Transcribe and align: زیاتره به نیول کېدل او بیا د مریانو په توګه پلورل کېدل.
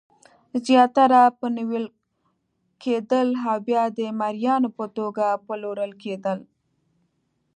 زیاتره 0.65 1.21
به 1.39 1.47
نیول 1.57 1.85
کېدل 2.83 3.27
او 3.47 3.55
بیا 3.67 3.83
د 3.97 3.99
مریانو 4.19 4.69
په 4.77 4.85
توګه 4.97 5.25
پلورل 5.45 5.91
کېدل. 6.03 6.39